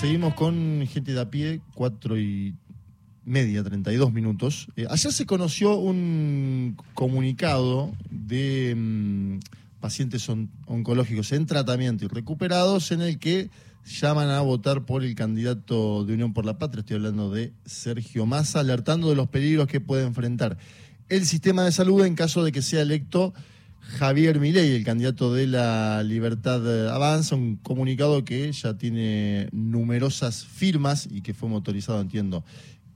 [0.00, 2.54] seguimos con gente de a pie, cuatro y
[3.24, 4.68] media, 32 minutos.
[4.76, 9.38] Eh, ayer se conoció un comunicado de mm,
[9.80, 13.50] pacientes on- oncológicos en tratamiento y recuperados en el que
[13.84, 18.26] llaman a votar por el candidato de Unión por la Patria, estoy hablando de Sergio
[18.26, 20.58] Massa, alertando de los peligros que puede enfrentar
[21.08, 23.32] el sistema de salud en caso de que sea electo
[23.86, 31.08] Javier Milei, el candidato de la Libertad Avanza, un comunicado que ya tiene numerosas firmas
[31.10, 32.44] y que fue motorizado, entiendo,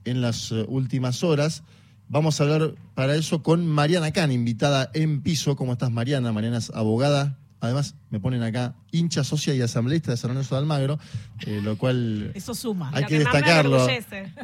[0.03, 1.63] en las eh, últimas horas.
[2.09, 5.55] Vamos a hablar para eso con Mariana Can, invitada en piso.
[5.55, 6.33] ¿Cómo estás, Mariana?
[6.33, 7.37] Mariana es abogada.
[7.61, 10.99] Además, me ponen acá hincha socia y asambleísta de San Lorenzo de Almagro,
[11.45, 12.91] eh, lo cual Eso suma.
[12.93, 13.87] hay que destacarlo.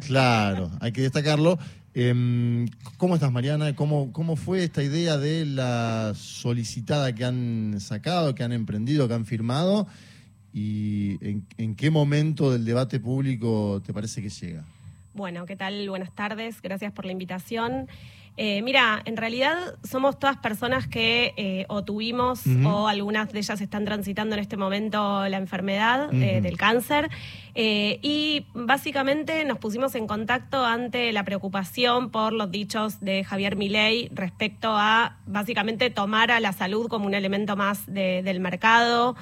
[0.05, 1.57] Claro, hay que destacarlo.
[1.93, 3.75] Em, ¿Cómo estás, Mariana?
[3.75, 9.13] ¿Cómo, ¿Cómo fue esta idea de la solicitada que han sacado, que han emprendido, que
[9.13, 9.87] han firmado?
[10.53, 14.63] ¿Y en, en qué momento del debate público te parece que llega?
[15.13, 15.89] Bueno, ¿qué tal?
[15.89, 17.87] Buenas tardes, gracias por la invitación.
[18.39, 23.59] Eh, mira, en realidad somos todas personas que eh, o tuvimos o algunas de ellas
[23.61, 27.09] están transitando en este momento la enfermedad eh, del cáncer.
[27.59, 34.09] Y básicamente nos pusimos en contacto ante la preocupación por los dichos de Javier Milei
[34.13, 39.15] respecto a básicamente tomar a la salud como un elemento más de- del mercado,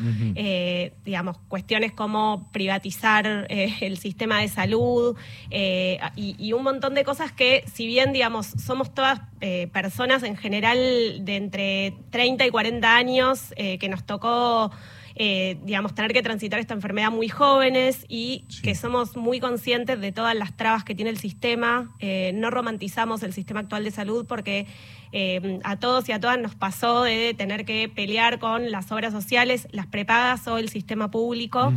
[1.05, 5.16] digamos, cuestiones como privatizar el sistema de salud
[5.49, 9.05] y, y un montón de cosas que, si bien, digamos, somos todas
[9.42, 10.78] eh, personas en general
[11.25, 14.72] de entre 30 y 40 años eh, que nos tocó...
[15.17, 18.61] eh, digamos, tener que transitar esta enfermedad muy jóvenes y Sí.
[18.61, 21.95] que somos muy conscientes de todas las trabas que tiene el sistema.
[21.99, 24.67] Eh, no romantizamos el sistema actual de salud porque
[25.13, 29.13] eh, a todos y a todas nos pasó de tener que pelear con las obras
[29.13, 31.71] sociales, las prepagas o el sistema público.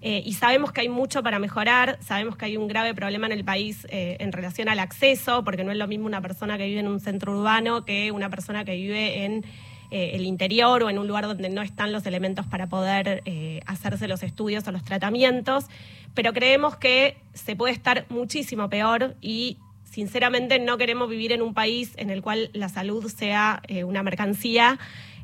[0.00, 3.32] Eh, y sabemos que hay mucho para mejorar, sabemos que hay un grave problema en
[3.32, 6.80] el país en relación al acceso, porque no es lo mismo una persona que vive
[6.80, 9.44] en un centro urbano que una persona que vive en
[9.90, 13.60] eh, el interior o en un lugar donde no están los elementos para poder eh,
[13.66, 15.66] hacerse los estudios o los tratamientos.
[16.14, 21.54] Pero creemos que se puede estar muchísimo peor y sinceramente no queremos vivir en un
[21.54, 24.78] país en el cual la salud sea eh, una mercancía.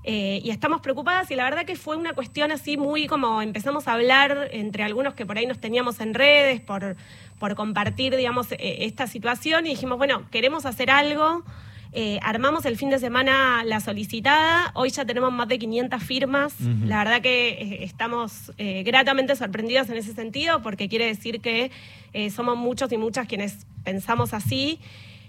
[0.09, 3.95] Y estamos preocupadas y la verdad que fue una cuestión así muy como empezamos a
[3.95, 6.95] hablar entre algunos que por ahí nos teníamos en redes por,
[7.41, 11.43] por compartir, digamos, esta situación y dijimos, bueno, queremos hacer algo.
[11.93, 16.55] Eh, armamos el fin de semana la solicitada, hoy ya tenemos más de 500 firmas,
[16.61, 21.71] la verdad que eh, estamos eh, gratamente sorprendidas en ese sentido porque quiere decir que
[22.13, 24.81] eh, somos muchos y muchas quienes pensamos así.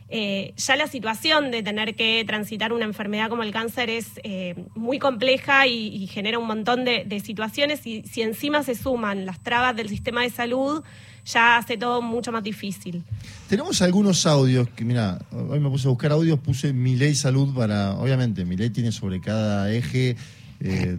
[0.09, 4.55] Eh, ya la situación de tener que transitar una enfermedad como el cáncer es eh,
[4.73, 7.85] muy compleja y, y genera un montón de, de situaciones.
[7.85, 10.83] Y si encima se suman las trabas del sistema de salud,
[11.27, 13.03] ya hace todo mucho más difícil.
[13.49, 17.53] Tenemos algunos audios que, mira, hoy me puse a buscar audios, puse mi ley salud
[17.53, 20.15] para, obviamente, mi ley tiene sobre cada eje
[20.59, 20.97] eh,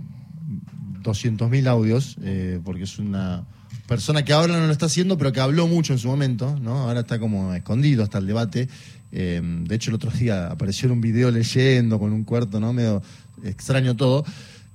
[1.02, 3.44] 200.000 audios, eh, porque es una
[3.86, 6.88] persona que ahora no lo está haciendo, pero que habló mucho en su momento, ¿no?
[6.88, 8.68] Ahora está como escondido hasta el debate.
[9.10, 12.74] Eh, de hecho, el otro día apareció en un video leyendo con un cuarto, ¿no?
[12.74, 13.02] Medio
[13.44, 14.24] extraño todo.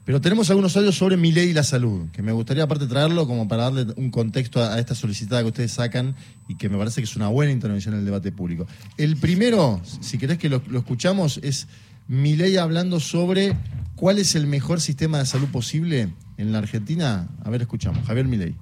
[0.06, 3.26] Pero tenemos algunos audios sobre mi ley y la salud, que me gustaría aparte traerlo
[3.26, 6.16] como para darle un contexto a, esta solicitada que ustedes sacan
[6.50, 8.68] y que me parece que es una buena intervención en el debate público.
[8.98, 11.68] El primero, si querés que lo, lo escuchamos, es
[12.08, 13.56] mi ley hablando sobre
[13.96, 17.30] cuál es el mejor sistema de salud posible en la Argentina.
[17.44, 18.06] A ver, escuchamos.
[18.06, 18.56] Javier Milei.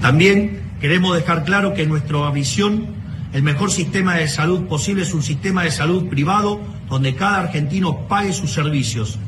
[0.00, 2.86] También queremos dejar claro que nuestra visión,
[3.32, 8.08] el mejor sistema de salud posible es un sistema de salud privado donde cada argentino
[8.08, 9.18] pague sus servicios.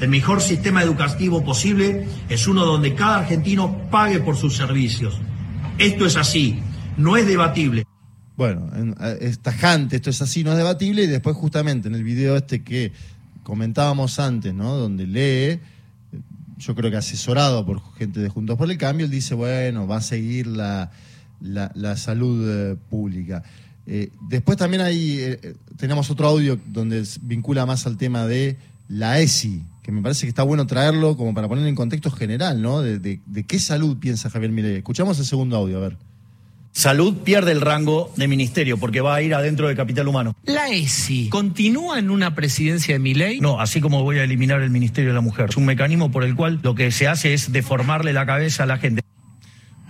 [0.00, 5.18] El mejor sistema educativo posible es uno donde cada argentino pague por sus servicios.
[5.78, 6.60] Esto es así,
[6.96, 7.84] no es debatible.
[8.36, 11.96] Bueno, en- eh, es tajante, esto es así, no es debatible, y después justamente en
[11.96, 12.92] el video este que
[13.42, 14.76] comentábamos antes, ¿no?
[14.76, 15.60] Donde lee, eh,
[16.58, 19.96] yo creo que asesorado por gente de Juntos por el Cambio, él dice, bueno, va
[19.96, 20.92] a seguir la,
[21.40, 23.42] la, salud eh, pública.
[24.28, 29.92] Después también eh, tenemos otro audio donde vincula más al tema de la ESI, que
[29.92, 32.82] me parece que está bueno traerlo como para poner en contexto general, ¿no?
[32.82, 34.76] De, de- de qué salud piensa Javier Milei.
[34.76, 35.96] Escuchamos el segundo audio, a ver.
[36.72, 40.36] Salud pierde el rango de ministerio porque va a ir adentro de capital humano.
[40.44, 43.40] La ESI continúa en una presidencia de Milei.
[43.40, 45.46] No, así como voy a eliminar el Ministerio de la Mujer.
[45.48, 48.66] Es un mecanismo por el cual lo que se hace es deformarle la cabeza a
[48.66, 49.00] la gente.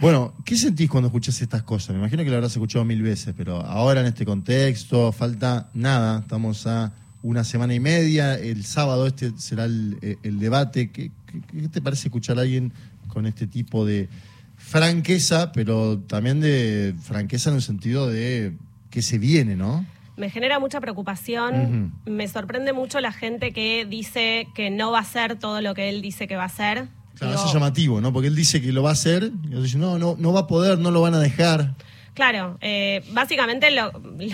[0.00, 1.90] Bueno, ¿qué sentís cuando escuchás estas cosas?
[1.90, 6.20] Me imagino que lo habrás escuchado mil veces, pero ahora en este contexto falta nada.
[6.20, 6.92] Estamos a
[7.22, 8.34] una semana y media.
[8.34, 10.90] El sábado este será el, eh, el debate.
[10.90, 12.72] ¿Qué, qué- qué te parece escuchar a alguien
[13.08, 14.08] con este tipo de
[14.56, 18.54] franqueza, pero también de franqueza en el sentido de
[18.90, 19.84] que se viene, ¿no?
[20.16, 21.92] Me genera mucha preocupación.
[22.04, 25.88] Me sorprende mucho la gente que dice que no va a hacer todo lo que
[25.88, 26.88] él dice que va a hacer.
[27.14, 28.12] Claro, eso es llamativo, ¿no?
[28.12, 30.46] Porque él dice que lo va a hacer y dicen, no, no, no va a
[30.46, 31.74] poder, no lo van a dejar.
[32.18, 33.92] Claro, eh, básicamente lo,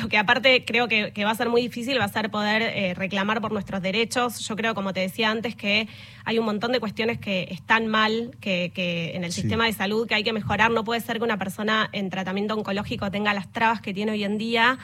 [0.08, 3.42] que aparte creo que, va a ser muy difícil va a ser poder eh, reclamar
[3.42, 4.38] por nuestros derechos.
[4.38, 5.86] Yo creo, como te decía antes, que
[6.24, 8.72] hay un montón de cuestiones que están mal, que,
[9.14, 10.70] en el sistema de salud que hay que mejorar.
[10.70, 14.24] No puede ser que una persona en tratamiento oncológico tenga las trabas que tiene hoy
[14.24, 14.78] en día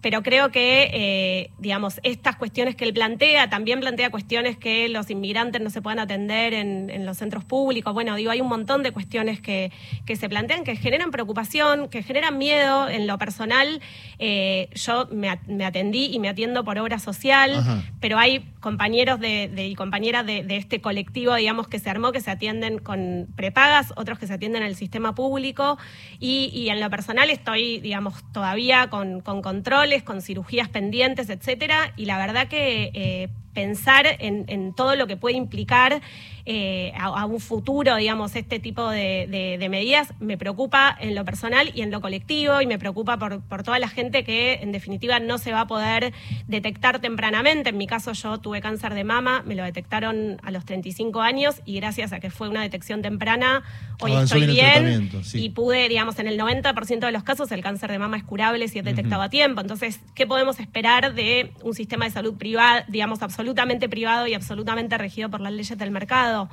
[0.00, 5.10] pero creo que, eh, digamos, estas cuestiones que él plantea, también plantea cuestiones que los
[5.10, 7.94] inmigrantes no se puedan atender en, los centros públicos.
[7.94, 9.72] Bueno, digo, hay un montón de cuestiones que,
[10.04, 13.80] que, se plantean que generan preocupación, que generan miedo en lo personal.
[14.18, 15.30] Eh, yo me,
[15.64, 17.52] atendí y me atiendo por obra social,
[18.00, 22.30] pero hay compañeros de, y compañeras de, este colectivo, digamos, que se armó, que se
[22.30, 25.78] atienden con prepagas, otros que se atienden en el sistema público.
[26.20, 32.04] Y, en lo personal estoy, digamos, todavía con, con control con cirugías pendientes, etcétera, y
[32.04, 36.00] la verdad que eh, pensar en, todo lo que puede implicar
[36.46, 41.82] eh, a, un futuro, digamos, este tipo de, medidas, me preocupa en lo personal y
[41.82, 45.50] en lo colectivo y me preocupa por, toda la gente que en definitiva no se
[45.50, 46.12] va a poder
[46.46, 47.70] detectar tempranamente.
[47.70, 51.56] En mi caso yo tuve cáncer de mama, me lo detectaron a los 35 años
[51.66, 53.64] y gracias a que fue una detección temprana,
[54.00, 57.98] hoy estoy bien y pude, digamos, en el 90% de los casos el cáncer de
[57.98, 59.60] mama es curable si es detectado a tiempo.
[59.60, 64.98] Entonces, ¿qué podemos esperar de un sistema de salud privado, digamos, absolutamente privado y absolutamente
[64.98, 66.48] regido por las leyes del mercado?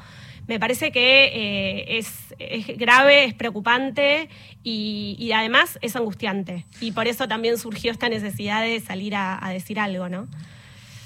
[0.48, 4.30] Me parece que eh, es, grave, es preocupante
[4.64, 6.66] y, además es angustiante.
[6.82, 10.28] Y por eso también surgió esta necesidad de salir a, decir algo, ¿no?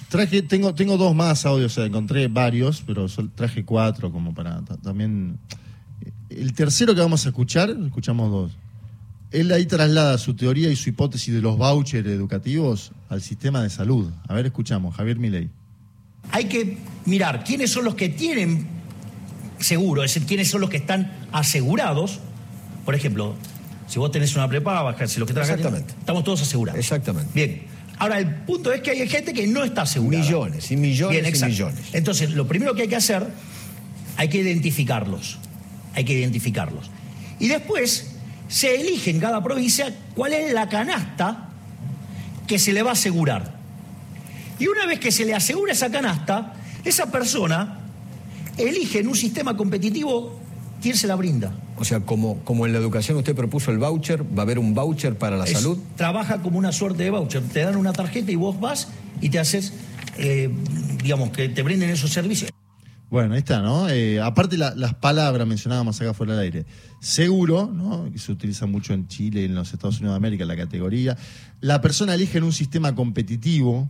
[0.09, 5.37] Traje, tengo, tengo dos más audios, o encontré varios, pero traje cuatro como para también...
[6.29, 8.51] El tercero que vamos a escuchar, escuchamos dos.
[9.31, 13.69] Él ahí traslada su teoría y su hipótesis de los vouchers educativos al sistema de
[13.69, 14.11] salud.
[14.27, 15.49] A ver, escuchamos, Javier Milei
[16.31, 18.67] hay que mirar quiénes son los que tienen
[19.59, 22.19] seguro, es decir, quiénes son los que están asegurados.
[22.85, 23.35] Por ejemplo,
[23.87, 25.93] si vos tenés una prepaga, si lo que Exactamente.
[25.99, 26.79] estamos todos asegurados.
[26.79, 27.31] Exactamente.
[27.33, 27.63] Bien.
[27.97, 30.23] Ahora, el punto es que hay gente que no está asegurada.
[30.23, 31.85] Millones y millones y millones.
[31.91, 33.27] Entonces, lo primero que hay que hacer,
[34.15, 35.37] hay que identificarlos.
[35.95, 36.89] Hay que identificarlos.
[37.39, 38.11] Y después,
[38.47, 41.49] se elige en cada provincia cuál es la canasta
[42.47, 43.58] que se le va a asegurar.
[44.59, 46.53] Y una vez que se le asegura esa canasta,
[46.83, 47.79] esa persona
[48.57, 50.37] elige en un sistema competitivo
[50.81, 51.53] quién se la brinda.
[51.77, 54.73] O sea, como, como en la educación usted propuso el voucher, ¿va a haber un
[54.73, 55.77] voucher para la salud?
[55.95, 57.41] Trabaja como una suerte de voucher.
[57.41, 58.89] Te dan una tarjeta y vos vas
[59.21, 59.73] y te haces,
[60.17, 60.49] eh,
[61.01, 62.51] digamos, que te brinden esos servicios.
[63.09, 63.89] Bueno, ahí está, ¿no?
[63.89, 66.65] Eh, aparte las palabras mencionábamos acá fuera del aire.
[66.99, 68.11] Seguro, ¿no?
[68.11, 71.17] Que se utiliza mucho en Chile, en los Estados Unidos de América, la categoría.
[71.59, 73.89] La persona elige en un sistema competitivo,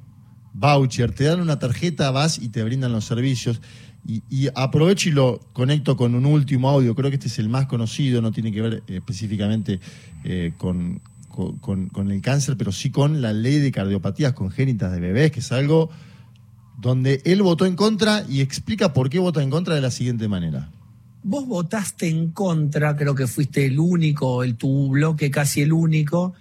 [0.59, 3.61] voucher, te dan una tarjeta, vas y te brindan los servicios.
[4.07, 7.67] Y, aprovecho y lo conecto con un último audio, creo que este es el más
[7.67, 9.79] conocido, no tiene que ver eh, específicamente
[10.23, 15.31] eh, con, con, el cáncer, pero sí con la ley de cardiopatías congénitas de bebés,
[15.31, 15.89] que es algo
[16.79, 20.27] donde él votó en contra y explica por qué vota en contra de la siguiente
[20.27, 20.71] manera.
[21.21, 26.33] Vos votaste en contra, creo que fuiste el único, el tu bloque casi el único,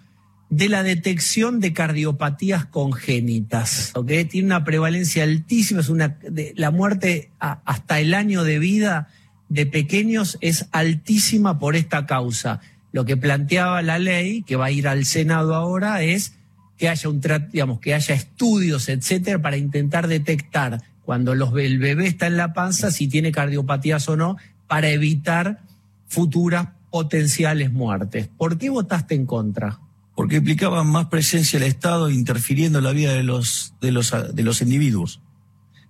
[0.51, 3.93] de la detección de cardiopatías congénitas.
[4.31, 6.19] Tiene una prevalencia altísima, es una,
[6.57, 9.09] la muerte hasta el año de vida
[9.49, 12.61] de pequeños es altísima por esta causa.
[12.93, 16.35] Lo que planteaba la ley, que va a ir al Senado ahora, es
[16.77, 17.21] que haya un
[17.53, 22.53] digamos, que haya estudios, etcétera, para intentar detectar cuando los, el bebé está en la
[22.53, 24.37] panza si tiene cardiopatías o no,
[24.67, 25.61] para evitar
[26.07, 28.29] futuras potenciales muertes.
[28.29, 29.79] ¿Por qué votaste en contra?
[30.19, 34.43] Porque implicaba más presencia del Estado interfiriendo en la vida de los, de los, de
[34.43, 35.21] los individuos.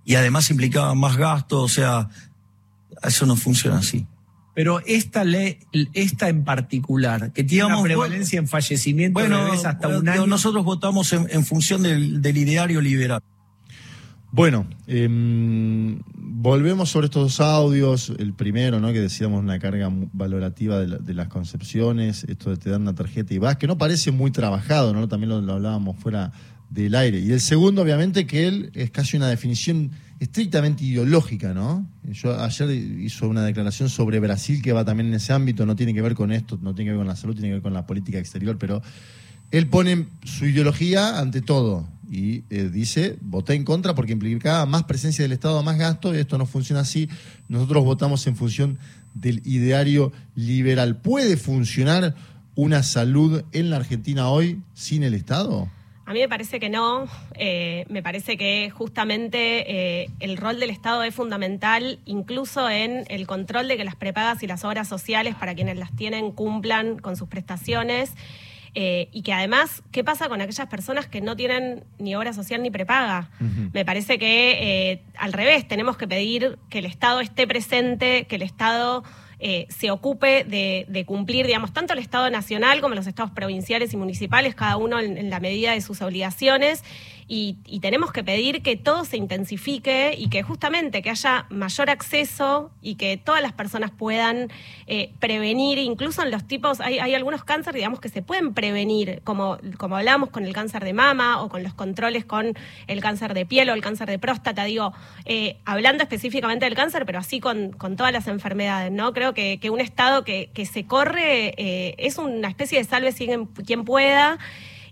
[0.04, 2.10] Y además implicaba más gasto, o sea,
[3.02, 4.06] eso no funciona así.
[4.54, 5.60] Pero esta ley,
[5.94, 10.26] esta en particular, que tiene una prevalencia en fallecimiento bueno, de hasta un año.
[10.26, 13.22] Nosotros votamos en, en función del, del ideario liberal.
[14.38, 18.12] Bueno, em, volvemos sobre estos dos audios.
[18.20, 18.92] El primero, ¿no?
[18.92, 23.38] que decíamos una carga valorativa de, las concepciones, esto de te dan una tarjeta y
[23.38, 25.08] vas, que no parece muy trabajado, ¿no?
[25.08, 26.30] También lo, hablábamos fuera
[26.70, 27.18] del aire.
[27.18, 29.90] Y el segundo, obviamente, que él es casi una definición
[30.20, 31.84] estrictamente ideológica, ¿no?
[32.04, 35.94] Yo ayer hizo una declaración sobre Brasil que va también en ese ámbito, no tiene
[35.94, 37.74] que ver con esto, no tiene que ver con la salud, tiene que ver con
[37.74, 38.82] la política exterior, pero
[39.50, 44.84] él pone su ideología ante todo y eh, dice, voté en contra porque implicaba más
[44.84, 47.08] presencia del Estado, más gasto, y esto no funciona así.
[47.48, 48.78] Nosotros votamos en función
[49.14, 50.96] del ideario liberal.
[50.96, 52.14] ¿Puede funcionar
[52.54, 55.68] una salud en la Argentina hoy sin el Estado?
[56.08, 57.06] A mí me parece que no.
[57.34, 63.26] Eh, me parece que justamente eh, el rol del Estado es fundamental, incluso en el
[63.26, 67.14] control de que las prepagas y las obras sociales para quienes las tienen cumplan con
[67.14, 68.14] sus prestaciones.
[68.74, 72.62] Eh, y que además, ¿qué pasa con aquellas personas que no tienen ni obra social
[72.62, 73.30] ni prepaga?
[73.72, 78.42] Me parece que al revés, tenemos que pedir que el Estado esté presente, que el
[78.42, 79.04] Estado
[79.40, 83.96] eh, se ocupe de, cumplir, digamos, tanto el Estado nacional como los estados provinciales y
[83.96, 86.82] municipales, cada uno en la medida de sus obligaciones
[87.30, 92.70] y, tenemos que pedir que todo se intensifique y que justamente que haya mayor acceso
[92.80, 94.50] y que todas las personas puedan
[94.86, 99.58] eh, prevenir, incluso en los tipos, hay, algunos cánceres, digamos, que se pueden prevenir, como,
[99.76, 102.54] como hablamos con el cáncer de mama o con los controles con
[102.86, 104.94] el cáncer de piel o el cáncer de próstata, digo,
[105.26, 109.12] eh, hablando específicamente del cáncer, pero así con, todas las enfermedades, ¿no?
[109.12, 114.38] Creo que, un Estado que, se corre eh, es una especie de salve quien pueda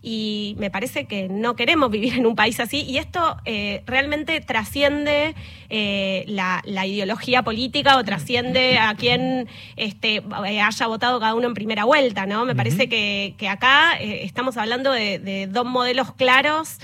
[0.09, 4.41] y me parece que no queremos vivir en un país así y esto eh, realmente
[4.41, 5.35] trasciende
[5.69, 11.55] eh, la, ideología política o trasciende a quien este, eh, haya votado cada uno en
[11.55, 12.45] primera vuelta, ¿no?
[12.45, 16.79] Me parece que, acá estamos hablando de, dos modelos claros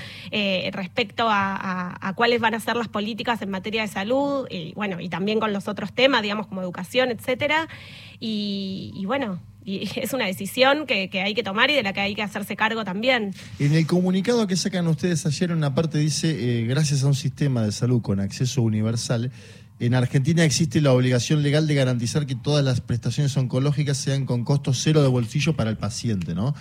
[0.73, 5.09] respecto a, cuáles van a ser las políticas en materia de salud y bueno, y
[5.09, 7.69] también con los otros temas, digamos, como educación, etcétera.
[8.19, 12.15] y bueno, y es una decisión que, hay que tomar y de la que hay
[12.15, 13.35] que hacerse cargo también.
[13.59, 17.63] En el comunicado que sacan ustedes ayer, una parte dice, eh, gracias a un sistema
[17.63, 19.31] de salud con acceso universal,
[19.79, 24.45] en Argentina existe la obligación legal de garantizar que todas las prestaciones oncológicas sean con
[24.45, 26.55] costo cero de bolsillo para el paciente, ¿no?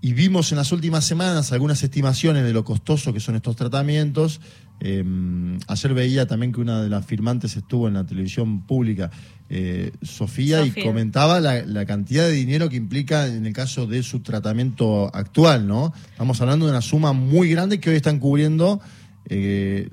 [0.00, 4.40] Y vimos en las últimas semanas algunas estimaciones de lo costoso que son estos tratamientos.
[4.78, 9.10] Em, ayer veía también que una de las firmantes estuvo en la televisión pública,
[9.48, 14.20] eh, Sofía, y comentaba la, cantidad de dinero que implica en el caso de su
[14.20, 15.94] tratamiento actual, ¿no?
[16.10, 18.80] Estamos hablando de una suma muy grande que hoy están cubriendo
[19.28, 19.88] eh,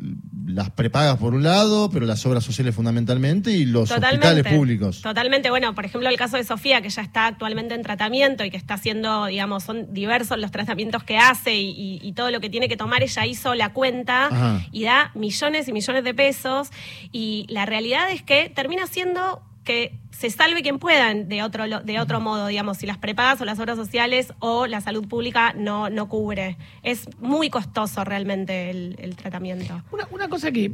[0.45, 5.01] las prepagas por un lado, pero las obras sociales fundamentalmente y los hospitales públicos.
[5.01, 8.51] Totalmente, bueno, por ejemplo el caso de Sofía, que ya está actualmente en tratamiento y
[8.51, 12.69] que está haciendo, digamos, son diversos los tratamientos que hace y, todo lo que tiene
[12.69, 16.69] que tomar, ella hizo la cuenta y da millones y millones de pesos.
[17.11, 22.00] Y la realidad es que termina siendo que se salve quien pueda de otro, de
[22.00, 25.89] otro modo, digamos, si las prepagas o las obras sociales o la salud pública no,
[25.89, 26.58] no cubre.
[26.84, 29.82] Es muy costoso realmente el, tratamiento.
[30.12, 30.72] Una, cosa que,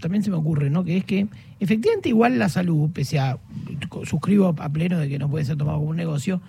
[0.00, 0.84] también se me ocurre, ¿no?
[0.84, 1.26] Que es que
[1.60, 3.38] efectivamente igual la salud, pese a,
[4.04, 6.40] suscribo a pleno de que no puede ser tomado como un negocio,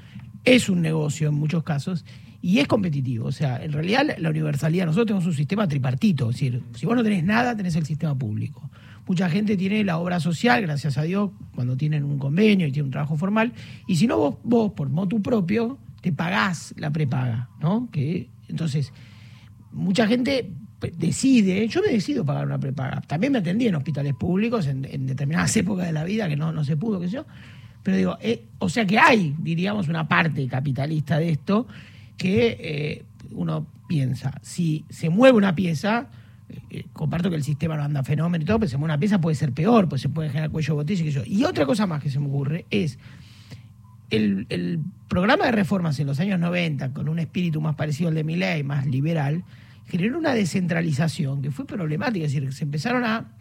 [0.43, 2.05] es un negocio en muchos casos
[2.41, 3.27] y es competitivo.
[3.27, 6.95] O sea, en realidad la universalidad, nosotros tenemos un sistema tripartito, es decir, si vos
[6.95, 8.69] no tenés nada, tenés el sistema público.
[9.07, 12.87] Mucha gente tiene la obra social, gracias a Dios, cuando tienen un convenio y tienen
[12.87, 13.53] un trabajo formal.
[13.87, 17.89] Y si no, vos, vos por motu propio, te pagás la prepaga, ¿no?
[17.91, 18.91] Que, entonces,
[19.71, 20.49] mucha gente
[20.97, 23.01] decide, yo me decido pagar una prepaga.
[23.01, 26.63] También me atendí en hospitales públicos en, determinadas épocas de la vida que no, no
[26.63, 27.25] se pudo, qué sé yo.
[27.83, 31.67] Pero digo, eh, o sea que hay, diríamos, una parte capitalista de esto
[32.17, 36.07] que eh, uno piensa, si se mueve una pieza,
[36.47, 39.51] eh, comparto que el sistema no anda fenómeno y todo, pero una pieza puede ser
[39.51, 41.21] peor, pues se puede generar cuello botella y yo.
[41.25, 42.99] Y otra cosa más que se me ocurre es
[44.09, 48.15] el, el, programa de reformas en los años 90, con un espíritu más parecido al
[48.15, 49.43] de Milley, más liberal,
[49.85, 53.31] generó una descentralización que fue problemática, es decir, se empezaron a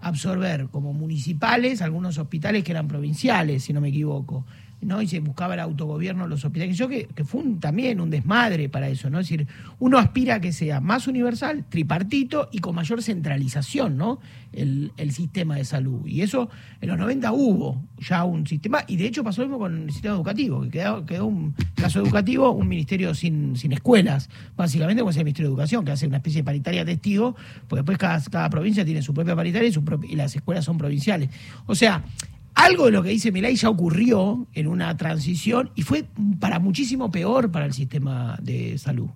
[0.00, 4.46] absorber como municipales algunos hospitales que eran provinciales, si no me equivoco.
[4.82, 5.02] ¿No?
[5.02, 6.76] y se buscaba el autogobierno de los hospitales.
[6.76, 9.20] Yo que, que fue también un desmadre para eso, ¿no?
[9.20, 9.46] Es decir,
[9.78, 14.20] uno aspira a que sea más universal, tripartito y con mayor centralización, ¿no?
[14.52, 16.06] El, sistema de salud.
[16.06, 16.48] Y eso
[16.80, 19.90] en los 90 hubo ya un sistema, y de hecho pasó lo mismo con el
[19.90, 25.10] sistema educativo, que quedó, quedó un caso educativo, un ministerio sin, sin escuelas, básicamente como
[25.10, 27.34] es el Ministerio de Educación, que hace una especie de paritaria testigo,
[27.68, 30.78] porque después cada, cada provincia tiene su propia paritaria y, su y las escuelas son
[30.78, 31.30] provinciales.
[31.66, 32.04] O sea,
[32.54, 36.04] algo de lo que dice Milay ya ocurrió en una transición y fue
[36.38, 39.08] para muchísimo peor para el sistema de salud.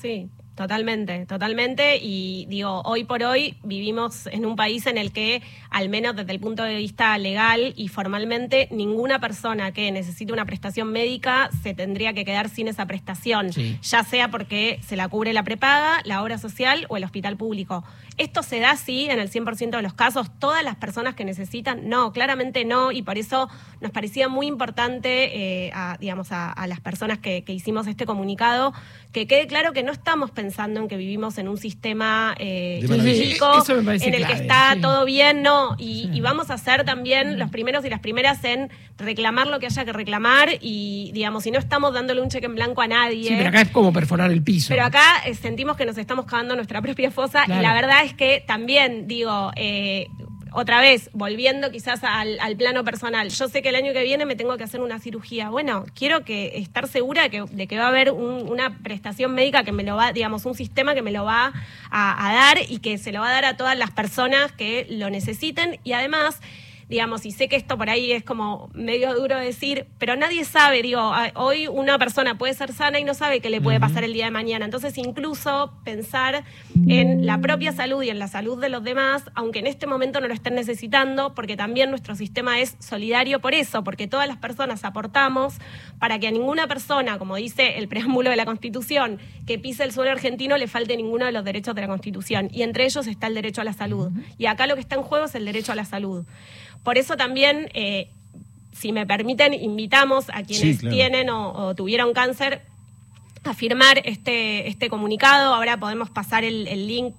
[0.00, 1.96] Sí, Totalmente, totalmente.
[1.96, 6.30] Y digo, hoy por hoy vivimos en un país en el que, al menos desde
[6.30, 11.72] el punto de vista legal y formalmente, ninguna persona que necesite una prestación médica se
[11.72, 16.22] tendría que quedar sin esa prestación, ya sea porque se la cubre la prepaga, la
[16.22, 17.82] obra social o el hospital público.
[18.18, 20.30] ¿Esto se da así en el 100% de los casos?
[20.38, 21.88] ¿Todas las personas que necesitan?
[21.88, 23.48] No, claramente no, y por eso
[23.80, 28.74] nos parecía muy importante, eh, a, digamos, a, las personas que, que hicimos este comunicado,
[29.12, 32.80] que quede claro que no estamos pensando pensando en que vivimos en un sistema eh,
[32.82, 34.80] Eso me parece en el que está sí.
[34.80, 38.70] todo bien, no, y, y vamos a ser también los primeros y las primeras en
[38.98, 42.56] reclamar lo que haya que reclamar y, digamos, si no estamos dándole un cheque en
[42.56, 43.28] blanco a nadie.
[43.28, 44.66] Sí, pero acá es como perforar el piso.
[44.70, 47.60] Pero acá eh, sentimos que nos estamos cavando nuestra propia fosa Claro.
[47.60, 50.08] y la verdad es que también, digo, eh,
[50.54, 54.26] otra vez, volviendo quizás al, al plano personal, yo sé que el año que viene
[54.26, 55.48] me tengo que hacer una cirugía.
[55.50, 59.34] Bueno, quiero que estar segura de que, de que va a haber un- una prestación
[59.34, 61.52] médica que me lo va, digamos, un sistema que me lo va
[61.90, 64.86] a, a dar y que se lo va a dar a todas las personas que
[64.90, 66.40] lo necesiten y además
[66.88, 70.82] digamos, y sé que esto por ahí es como medio duro decir, pero nadie sabe,
[70.82, 74.12] digo, hoy una persona puede ser sana y no sabe qué le puede pasar el
[74.12, 74.64] día de mañana.
[74.64, 76.44] Entonces, incluso pensar
[76.86, 80.20] en la propia salud y en la salud de los demás, aunque en este momento
[80.20, 84.36] no lo estén necesitando, porque también nuestro sistema es solidario por eso, porque todas las
[84.36, 85.54] personas aportamos
[85.98, 89.92] para que a ninguna persona, como dice el preámbulo de la Constitución, que pise el
[89.92, 92.48] suelo argentino le falte ninguno de los derechos de la Constitución.
[92.52, 94.10] Y entre ellos está el derecho a la salud.
[94.38, 96.24] Y acá lo que está en juego es el derecho a la salud.
[96.82, 98.08] Por eso también, eh,
[98.72, 100.94] si me permiten, invitamos a quienes Sí, claro.
[100.96, 102.62] tienen o, o tuvieron cáncer
[103.44, 105.54] a firmar este, este comunicado.
[105.54, 107.14] Ahora podemos pasar el, el link,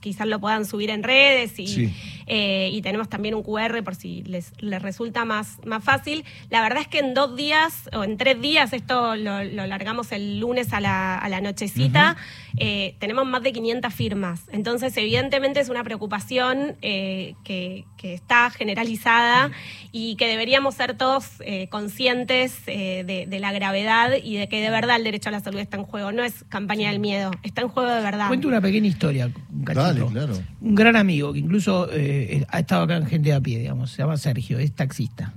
[0.00, 1.94] quizás lo puedan subir en redes y, Sí.
[2.26, 6.24] Eh, y tenemos también un QR por si les, les resulta más, más fácil.
[6.50, 10.12] La verdad es que en dos días o en tres días, esto lo, lo largamos
[10.12, 12.16] el lunes a la, a la nochecita,
[12.58, 14.42] eh, tenemos más de 500 firmas.
[14.50, 19.50] Entonces, evidentemente es una preocupación eh, que, que está generalizada
[19.92, 24.60] y que deberíamos ser todos eh, conscientes eh, de, de la gravedad y de que
[24.60, 26.12] de verdad el derecho a la salud está en juego.
[26.12, 28.28] No es campaña del miedo, está en juego de verdad.
[28.28, 29.82] Cuento una pequeña historia, un cachito.
[29.82, 30.34] Dale, claro.
[30.60, 32.15] Un gran amigo que incluso eh,
[32.48, 33.90] ha estado acá en gente de a pie, digamos.
[33.90, 35.34] Se llama Sergio, es taxista.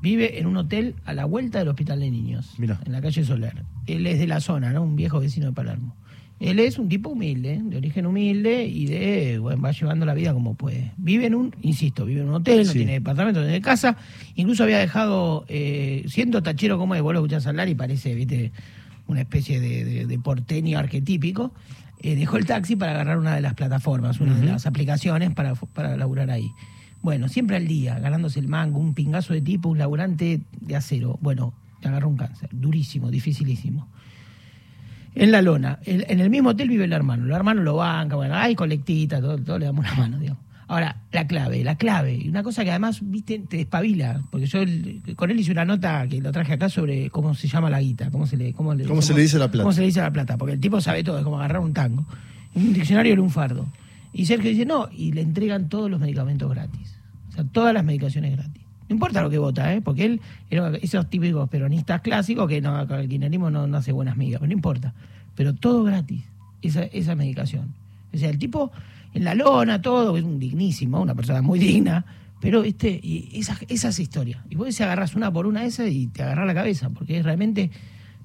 [0.00, 2.80] Vive en un hotel a la vuelta del Hospital de Niños, Mirá.
[2.84, 3.62] en la calle Soler.
[3.86, 4.82] Él es de la zona, ¿no?
[4.82, 5.94] Un viejo vecino de Palermo.
[6.40, 10.32] Él es un tipo humilde, de origen humilde y de, bueno, va llevando la vida
[10.34, 10.90] como puede.
[10.96, 12.78] Vive en un, insisto, vive en un hotel, no Sí.
[12.78, 13.96] tiene departamento, no tiene casa.
[14.34, 18.50] Incluso había dejado, eh, siendo tachero como es, vos lo escuchás hablar y parece, viste,
[19.06, 21.54] una especie de, de- de porteño arquetípico.
[22.02, 25.54] Eh, dejó el taxi para agarrar una de las plataformas, una de las aplicaciones para,
[25.54, 26.50] para laburar ahí.
[27.00, 31.18] Bueno, siempre al día, ganándose el mango, un pingazo de tipo, un laburante de acero.
[31.20, 33.88] Bueno, te agarró un cáncer, durísimo, dificilísimo.
[35.14, 37.24] En la lona, en, en el mismo hotel vive el hermano.
[37.24, 40.42] El hermano lo banca, bueno, hay colectita, todo, todo le damos una mano, digamos.
[40.72, 44.62] Ahora, la clave, la clave, y una cosa que además, viste, te despabila, porque yo
[44.62, 47.78] el- con él hice una nota que lo traje acá sobre cómo se llama la
[47.82, 49.64] guita, cómo se le, cómo le, ¿Cómo se le dice la plata?
[49.64, 51.74] cómo se le dice la plata, porque el tipo sabe todo, es como agarrar un
[51.74, 52.06] tango.
[52.54, 53.66] Un diccionario era un fardo.
[54.14, 56.96] Y Sergio dice, no, y le entregan todos los medicamentos gratis.
[57.28, 58.62] O sea, todas las medicaciones gratis.
[58.88, 59.82] No importa lo que vota, ¿eh?
[59.82, 63.92] porque él era esos típicos peronistas clásicos que no, con el kirchnerismo no, no hace
[63.92, 64.94] buenas migas, pero no importa.
[65.34, 66.24] Pero todo gratis,
[66.62, 67.74] esa, esa medicación.
[68.14, 68.72] O sea, el tipo
[69.14, 72.04] en la lona, todo, es un dignísimo, una persona muy digna,
[72.40, 74.42] pero este, y esa, esa es historia.
[74.50, 77.18] Y vos se agarras una por una de esas y te agarras la cabeza, porque
[77.18, 77.70] es realmente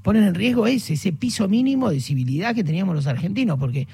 [0.02, 3.88] ponen en riesgo ese, ese piso mínimo de civilidad que teníamos los argentinos, porque,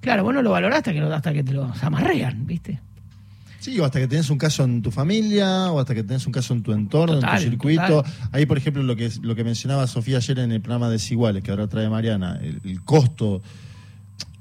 [0.00, 2.78] claro, vos no lo valoraste hasta que, no- hasta que te los amarrean, ¿viste?
[3.58, 6.32] Sí, o hasta que tenés un caso en tu familia, o hasta que tenés un
[6.32, 7.86] caso en tu entorno, Total, en tu circuito.
[8.04, 8.12] total.
[8.30, 11.50] Ahí, por ejemplo, lo que, lo que mencionaba Sofía ayer en el programa Desiguales, que
[11.50, 13.42] ahora trae Mariana, el, el costo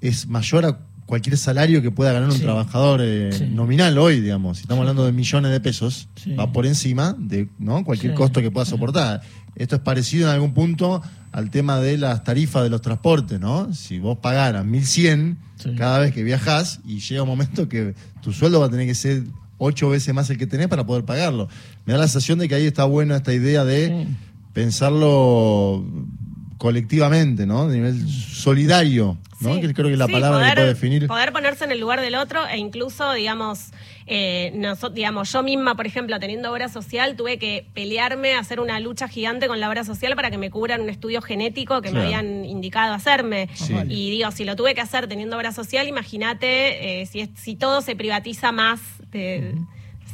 [0.01, 2.41] es mayor a cualquier salario que pueda ganar un Sí.
[2.41, 3.45] trabajador eh, Sí.
[3.45, 4.57] nominal hoy, digamos.
[4.57, 6.33] Si estamos hablando de millones de pesos, Sí.
[6.33, 7.83] va por encima de ¿no?
[7.83, 9.21] cualquier costo que pueda soportar.
[9.55, 13.73] Esto es parecido en algún punto al tema de las tarifas de los transportes, ¿no?
[13.73, 15.75] Si vos pagaras 1100 Sí.
[15.77, 18.95] cada vez que viajás y llega un momento que tu sueldo va a tener que
[18.95, 19.23] ser
[19.57, 21.47] ocho veces más el que tenés para poder pagarlo.
[21.85, 24.07] Me da la sensación de que ahí está buena esta idea de
[24.53, 25.85] pensarlo
[26.65, 27.67] colectivamente, ¿no?
[27.67, 29.53] De nivel solidario, ¿no?
[29.55, 29.61] Sí.
[29.61, 31.07] Que creo que es la Sí, palabra poder, que puede definir.
[31.07, 33.71] Poder ponerse en el lugar del otro e incluso, digamos,
[34.07, 34.51] eh,
[34.93, 39.47] digamos, yo misma, por ejemplo, teniendo obra social, tuve que pelearme, hacer una lucha gigante
[39.47, 42.07] con la obra social para que me cubran un estudio genético que Claro.
[42.09, 43.47] me habían indicado hacerme.
[43.53, 43.73] Sí.
[43.89, 47.55] Y digo, si lo tuve que hacer teniendo obra social, imagínate eh, si, es- si
[47.55, 48.79] todo se privatiza más.
[49.11, 49.53] de-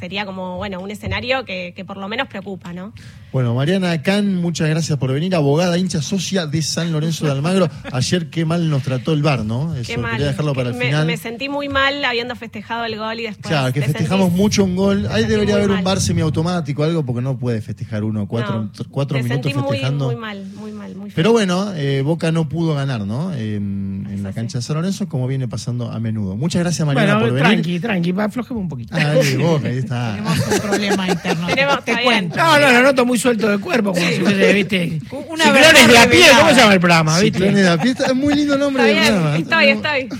[0.02, 2.92] Sería como, bueno, un escenario que, que por lo menos preocupa, ¿no?
[3.32, 7.68] Bueno, Mariana Can, muchas gracias por venir, abogada, hincha socia de San Lorenzo de Almagro.
[7.92, 9.76] Ayer qué mal nos trató el bar, ¿no?
[9.76, 10.10] Eso, Qué mal.
[10.10, 11.06] quería dejarlo para el me, final.
[11.06, 13.46] me sentí muy mal habiendo festejado el gol y después.
[13.46, 15.06] Claro, que te festejamos sentís- mucho un gol.
[15.12, 18.72] Ahí debería muy haber un bar semiautomático, algo, porque no puede festejar uno cuatro, No,
[18.90, 20.06] cuatro me minutos sentí muy, festejando.
[20.06, 21.16] Muy mal, muy mal, muy feo.
[21.16, 23.32] Pero bueno, eh, Boca no pudo ganar, ¿no?
[23.34, 26.36] En, en la cancha de San Lorenzo, como viene pasando a menudo.
[26.36, 27.62] Muchas gracias, Mariana, bueno, por venir.
[27.62, 28.94] tranqui, tranqui, aflojemos un poquito.
[28.96, 30.12] Ah, dale, Boca, ahí está.
[30.12, 31.46] Tenemos un problema interno.
[31.46, 32.36] Tenemos- te cuento.
[32.36, 35.00] No, no, lo noto muy suelto de cuerpo, como si fuese, viste.
[35.10, 36.24] Una Ciclones verdad de a pie.
[36.38, 37.18] ¿cómo se llama el programa?
[37.18, 37.38] ¿Viste?
[37.38, 39.72] Ciclones de a pie, es muy lindo nombre Está de bien, programa.
[39.76, 40.18] estoy, estoy.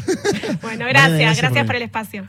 [0.62, 2.24] Bueno, Vale, gracias, gracias gracias por por el espacio.